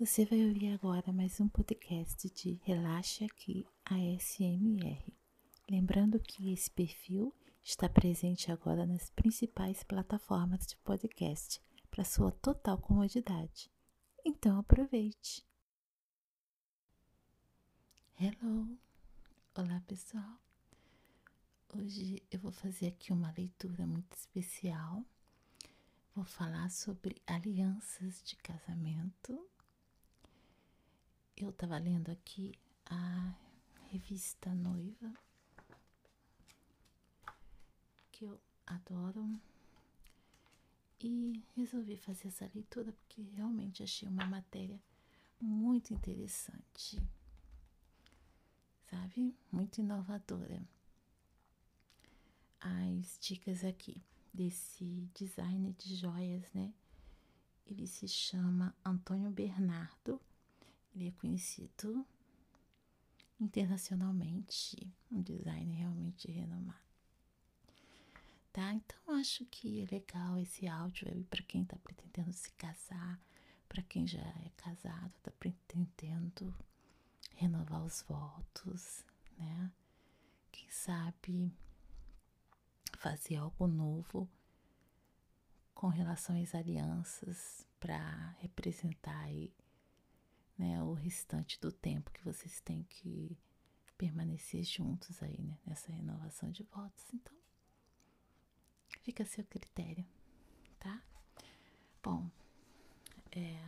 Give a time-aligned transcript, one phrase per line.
[0.00, 5.12] Você vai ouvir agora mais um podcast de Relaxa Aqui ASMR.
[5.70, 11.60] Lembrando que esse perfil está presente agora nas principais plataformas de podcast
[11.90, 13.70] para sua total comodidade.
[14.24, 15.44] Então aproveite!
[18.18, 18.78] Hello!
[19.54, 20.40] Olá pessoal!
[21.76, 25.04] Hoje eu vou fazer aqui uma leitura muito especial.
[26.14, 29.38] Vou falar sobre alianças de casamento
[31.44, 32.52] eu estava lendo aqui
[32.86, 33.34] a
[33.90, 35.12] revista Noiva,
[38.12, 39.40] que eu adoro,
[41.00, 44.78] e resolvi fazer essa leitura porque realmente achei uma matéria
[45.40, 47.00] muito interessante,
[48.90, 49.34] sabe?
[49.50, 50.62] Muito inovadora.
[52.60, 54.02] As dicas aqui
[54.32, 56.74] desse designer de joias, né?
[57.66, 60.20] Ele se chama Antônio Bernardo
[60.94, 62.06] ele é conhecido
[63.40, 66.78] internacionalmente, um designer realmente renomado.
[68.52, 68.74] Tá?
[68.74, 73.18] Então acho que é legal esse áudio aí para quem está pretendendo se casar,
[73.68, 76.54] para quem já é casado, está pretendendo
[77.36, 79.04] renovar os votos,
[79.38, 79.70] né?
[80.50, 81.52] Quem sabe
[82.98, 84.28] fazer algo novo
[85.72, 89.54] com relação às alianças para representar aí
[90.60, 93.34] né, o restante do tempo que vocês têm que
[93.96, 97.02] permanecer juntos aí, né, nessa renovação de votos.
[97.14, 97.34] Então,
[99.00, 100.04] fica a seu critério,
[100.78, 101.02] tá?
[102.02, 102.30] Bom,
[103.32, 103.58] é,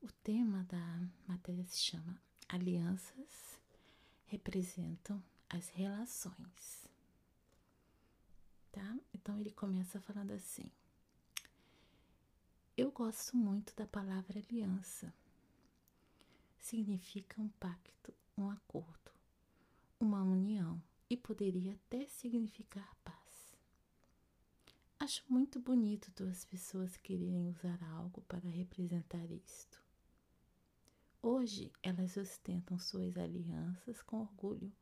[0.00, 3.60] o tema da matéria se chama Alianças
[4.24, 6.90] representam as relações,
[8.72, 8.98] tá?
[9.12, 10.72] Então ele começa falando assim.
[12.78, 15.12] Eu gosto muito da palavra aliança.
[16.60, 19.10] Significa um pacto, um acordo,
[19.98, 23.58] uma união e poderia até significar paz.
[24.96, 29.82] Acho muito bonito duas pessoas quererem usar algo para representar isto.
[31.20, 34.72] Hoje elas ostentam suas alianças com orgulho,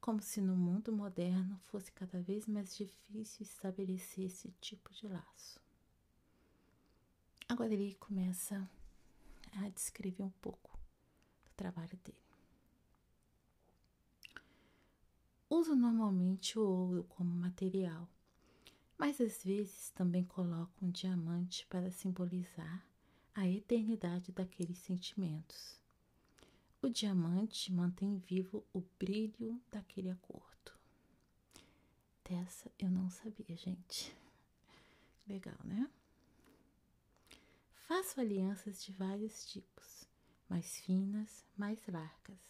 [0.00, 5.65] como se no mundo moderno fosse cada vez mais difícil estabelecer esse tipo de laço.
[7.48, 8.68] Agora ele começa
[9.52, 10.78] a descrever um pouco
[11.44, 12.26] do trabalho dele.
[15.48, 18.08] Uso normalmente o ouro como material,
[18.98, 22.84] mas às vezes também coloco um diamante para simbolizar
[23.32, 25.80] a eternidade daqueles sentimentos.
[26.82, 30.72] O diamante mantém vivo o brilho daquele acordo.
[32.28, 34.14] Dessa eu não sabia, gente.
[35.28, 35.88] Legal, né?
[37.86, 40.08] Faço alianças de vários tipos,
[40.48, 42.40] mais finas, mais largas.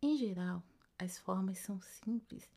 [0.00, 0.62] Em geral,
[0.98, 2.48] as formas são simples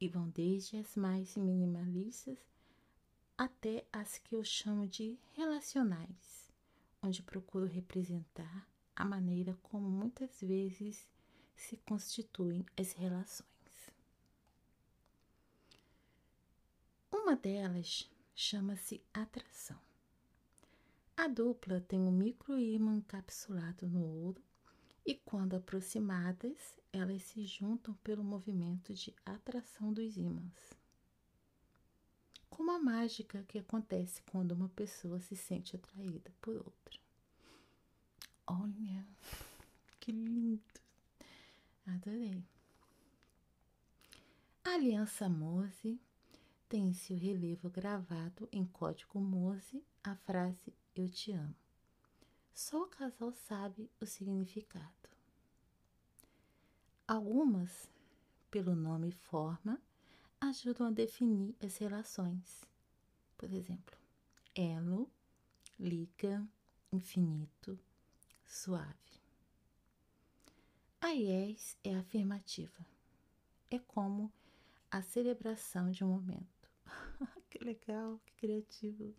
[0.00, 2.36] e vão desde as mais minimalistas
[3.38, 6.50] até as que eu chamo de relacionais,
[7.00, 11.08] onde procuro representar a maneira como muitas vezes
[11.54, 13.46] se constituem as relações.
[17.12, 19.86] Uma delas chama-se atração.
[21.18, 24.44] A dupla tem um microímã encapsulado no ouro
[25.04, 30.74] e, quando aproximadas, elas se juntam pelo movimento de atração dos ímãs.
[32.50, 37.00] Como a mágica que acontece quando uma pessoa se sente atraída por outra.
[38.46, 39.06] Olha,
[39.98, 40.62] que lindo!
[41.86, 42.44] Adorei.
[44.64, 45.98] A aliança Morse
[46.68, 51.54] tem em seu relevo gravado em código Morse a frase eu te amo.
[52.54, 55.10] Só o casal sabe o significado.
[57.06, 57.88] Algumas,
[58.50, 59.80] pelo nome e forma,
[60.40, 62.64] ajudam a definir as relações.
[63.36, 63.96] Por exemplo,
[64.54, 65.10] elo,
[65.78, 66.46] liga,
[66.90, 67.78] infinito,
[68.46, 68.96] suave.
[71.00, 72.86] A IES é afirmativa.
[73.70, 74.32] É como
[74.90, 76.70] a celebração de um momento.
[77.50, 79.14] que legal, que criativo.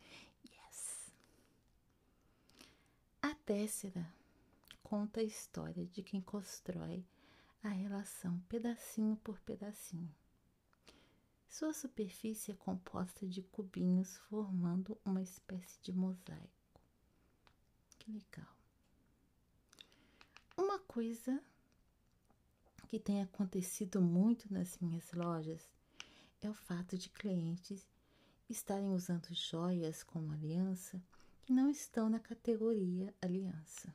[3.47, 4.05] Técera
[4.83, 7.07] conta a história de quem constrói
[7.63, 10.13] a relação pedacinho por pedacinho.
[11.47, 16.81] Sua superfície é composta de cubinhos formando uma espécie de mosaico.
[17.97, 18.53] Que legal.
[20.57, 21.41] Uma coisa
[22.89, 25.65] que tem acontecido muito nas minhas lojas
[26.41, 27.87] é o fato de clientes
[28.49, 31.01] estarem usando joias como aliança
[31.53, 33.93] não estão na categoria aliança.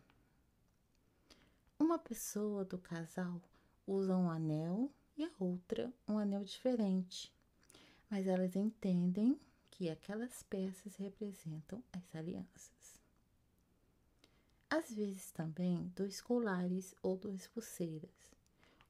[1.79, 3.41] Uma pessoa do casal
[3.87, 7.33] usa um anel e a outra um anel diferente,
[8.09, 9.39] mas elas entendem
[9.71, 12.99] que aquelas peças representam as alianças.
[14.71, 18.33] Às vezes também dois colares ou duas pulseiras,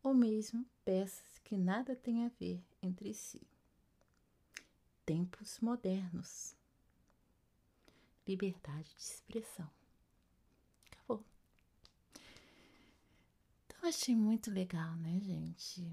[0.02, 3.40] ou mesmo peças que nada têm a ver entre si.
[5.04, 6.54] Tempos modernos.
[8.26, 9.68] Liberdade de expressão.
[10.86, 11.24] Acabou.
[13.66, 15.84] Então achei muito legal, né, gente?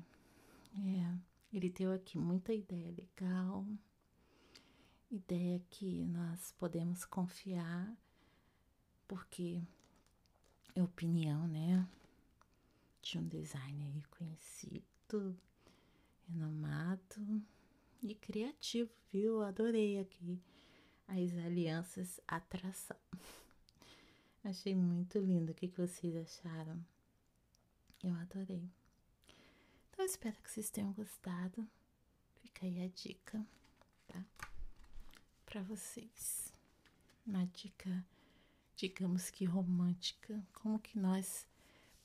[0.75, 1.17] É,
[1.51, 3.65] ele deu aqui muita ideia legal,
[5.09, 7.97] ideia que nós podemos confiar,
[9.07, 9.61] porque
[10.75, 11.87] é opinião, né,
[13.01, 15.35] de um designer conhecido,
[16.27, 17.43] renomado
[18.03, 19.41] e criativo, viu?
[19.41, 20.39] Adorei aqui
[21.09, 22.97] as alianças atração.
[24.43, 25.51] Achei muito lindo.
[25.51, 26.79] O que, que vocês acharam?
[28.03, 28.69] Eu adorei.
[29.89, 31.67] Então, espero que vocês tenham gostado.
[32.41, 33.45] Fica aí a dica,
[34.07, 34.23] tá?
[35.45, 36.53] Para vocês.
[37.25, 38.05] Uma dica,
[38.75, 40.41] digamos que romântica.
[40.53, 41.45] Como que nós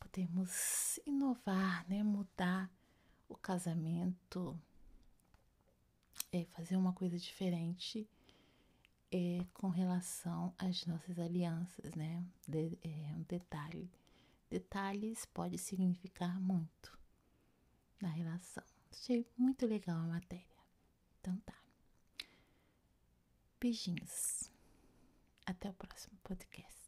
[0.00, 2.02] podemos inovar, né?
[2.02, 2.70] Mudar
[3.28, 4.58] o casamento,
[6.32, 8.08] é, fazer uma coisa diferente
[9.14, 12.26] é, com relação às nossas alianças, né?
[12.48, 13.88] De, é, um detalhe.
[14.50, 16.98] Detalhes pode significar muito
[18.02, 18.64] na relação.
[18.90, 20.44] Achei muito legal a matéria.
[21.20, 21.54] Então tá.
[23.60, 24.50] Beijinhos.
[25.46, 26.83] Até o próximo podcast.